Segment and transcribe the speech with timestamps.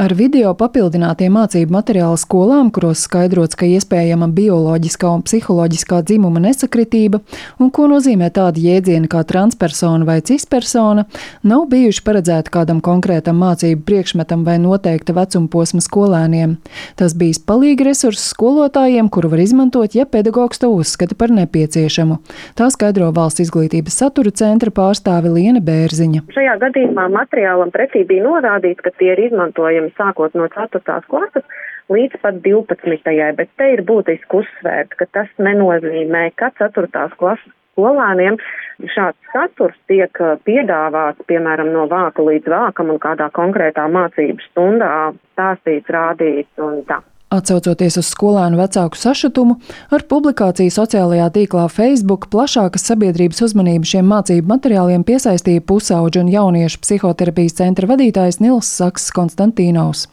[0.00, 7.18] Ar video papildinātiem mācību materiālu skolām, kuros skaidrots, ka iespējama bioloģiskā un psiholoģiskā dzimuma nesakritība
[7.60, 11.04] un ko nozīmē tādi jēdzieni kā transpersona vai cispersona,
[11.44, 16.56] nav bijuši paredzēti kādam konkrētam mācību priekšmetam vai noteikta vecuma posma skolēniem.
[16.96, 22.22] Tas bijis palīgi resurss skolotājiem, kuru var izmantot, ja pedagogs to uzskata par nepieciešamu.
[22.56, 26.24] Tā skaidro valsts izglītības satura centra pārstāve Liena Bērziņa.
[26.32, 31.00] Šajā gadījumā materiālam pretī bija norādīts, ka tie ir izmantojami sākot no 4.
[31.10, 31.46] klases
[31.90, 33.16] līdz pat 12.
[33.38, 37.08] bet te ir būtiski uzsvērt, ka tas nenozīmē, ka 4.
[37.18, 38.36] klases skolēniem
[38.94, 45.88] šāds saturs tiek piedāvāts, piemēram, no vāka līdz vākam un kādā konkrētā mācību stundā stāstīts,
[45.88, 47.00] rādīts un tā.
[47.30, 49.60] Atcaucoties uz skolēnu vecāku sašutumu,
[49.94, 56.80] ar publikāciju sociālajā tīklā Facebook plašākas sabiedrības uzmanību šiem mācību materiāliem piesaistīja pusauģu un jauniešu
[56.82, 60.08] psihoterapijas centra vadītājs Nils Saks Konstantīnovs.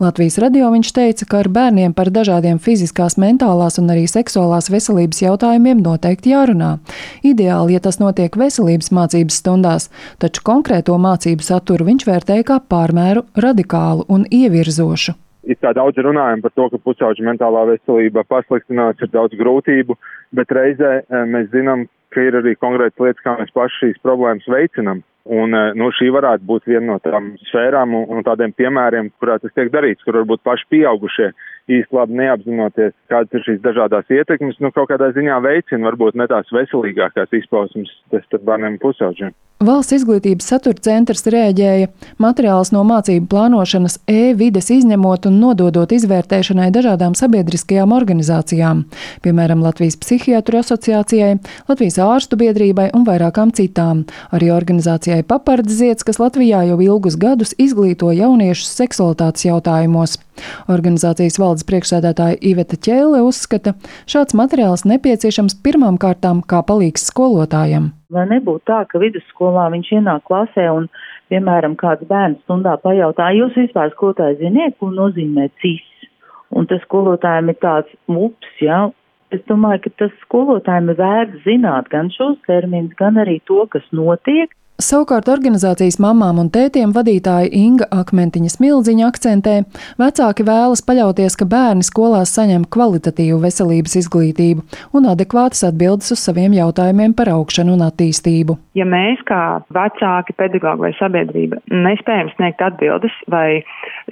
[0.00, 5.20] Latvijas radio viņš teica, ka ar bērniem par dažādiem fiziskās, mentālās un arī seksuālās veselības
[5.20, 6.78] jautājumiem noteikti jārunā.
[7.20, 13.26] Ideāli, ja tas notiek veselības mācības stundās, taču konkrēto mācību saturu viņš vērtēja kā pārmēru
[13.36, 19.10] radikālu un ievirzošu it kā daudz runājam par to, ka pusauģa mentālā veselība pasliktinās, ir
[19.12, 19.96] daudz grūtību,
[20.36, 24.46] bet reizē eh, mēs zinām, ka ir arī konkrētas lietas, kā mēs paši šīs problēmas
[24.50, 25.02] veicinam.
[25.24, 29.38] Un eh, nu, šī varētu būt viena no tām sfērām un, un tādiem piemēriem, kurā
[29.42, 31.30] tas tiek darīts, kur varbūt paši pieaugušie
[31.70, 36.28] īsti labi neapzinoties, kādas ir šīs dažādās ietekmes, nu kaut kādā ziņā veicina varbūt ne
[36.30, 39.34] tās veselīgākās izpausmes starp bērniem pusauģiem.
[39.64, 41.86] Valsts izglītības satura centrs rēģēja
[42.20, 48.82] materiālus no mācību plānošanas e-vides izņemot un nododot izvērtēšanai dažādām sabiedriskajām organizācijām,
[49.24, 51.38] piemēram, Latvijas psihiatru asociācijai,
[51.70, 58.10] Latvijas ārstu biedrībai un vairākām citām, arī organizācijai Papardziets, kas Latvijā jau ilgus gadus izglīto
[58.12, 60.18] jauniešus seksualitātes jautājumos.
[60.66, 63.74] Organizācijas valdes priekšsēdētāja Iveta Ķēle uzskata,
[64.10, 67.92] šāds materiāls nepieciešams pirmām kārtām kā palīgs skolotājiem.
[68.10, 70.88] Lai nebūtu tā, ka vidusskolā viņš ienāk klasē un,
[71.30, 75.86] piemēram, kāds bērns stundā pajautā, jūs vispār skolotāji ziniet, ko nozīmē cis?
[76.54, 78.82] Un tas skolotājiem ir tāds ups, jā.
[78.86, 78.90] Ja?
[79.34, 83.86] Es domāju, ka tas skolotājiem ir vērts zināt gan šos terminus, gan arī to, kas
[83.90, 84.52] notiek,
[84.84, 89.54] Savukārt organizācijas mamām un tētiem vadītāja Inga Akmentiņa Smildziņa akcentē,
[90.00, 96.52] vecāki vēlas paļauties, ka bērni skolās saņem kvalitatīvu veselības izglītību un adekvātas atbildes uz saviem
[96.58, 98.58] jautājumiem par augšanu un attīstību.
[98.76, 99.40] Ja mēs kā
[99.72, 103.62] vecāki, pedagogi vai sabiedrība nespējam sniegt atbildes vai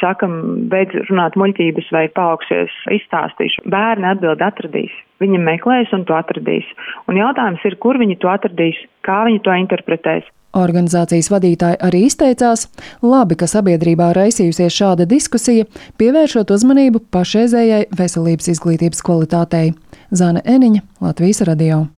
[0.00, 0.38] sakam,
[0.70, 4.94] beidz runāt muļķības vai paaugsies izstāstīšu, bērni atbildi atradīs.
[5.22, 6.66] Viņi meklēs un to atradīs.
[7.08, 10.28] Un jautājums ir, kur viņi to atradīs, kā viņi to interpretēs.
[10.56, 12.66] Organizācijas vadītāji arī izteicās,
[13.04, 15.66] labi, ka sabiedrībā raisījusies šāda diskusija,
[16.00, 19.74] pievēršot uzmanību pašreizējai veselības izglītības kvalitātei.
[20.10, 21.86] Zana Eniņa, Latvijas radio.